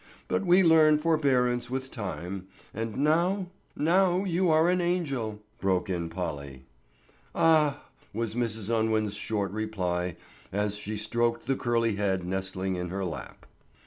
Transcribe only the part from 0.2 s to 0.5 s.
But